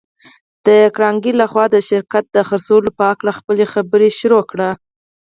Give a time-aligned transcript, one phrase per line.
[0.65, 4.69] د کارنګي لهخوا د شرکت د خرڅلاو په هکله خپلې خبرې پيل کړې.